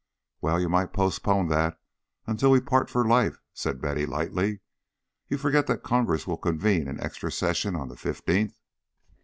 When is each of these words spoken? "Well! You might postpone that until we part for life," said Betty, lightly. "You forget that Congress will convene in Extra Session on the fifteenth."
"Well! 0.41 0.59
You 0.59 0.67
might 0.67 0.93
postpone 0.93 1.49
that 1.49 1.79
until 2.25 2.49
we 2.49 2.59
part 2.59 2.89
for 2.89 3.05
life," 3.05 3.37
said 3.53 3.79
Betty, 3.79 4.07
lightly. 4.07 4.61
"You 5.27 5.37
forget 5.37 5.67
that 5.67 5.83
Congress 5.83 6.25
will 6.25 6.37
convene 6.37 6.87
in 6.87 6.99
Extra 6.99 7.31
Session 7.31 7.75
on 7.75 7.87
the 7.87 7.95
fifteenth." 7.95 8.59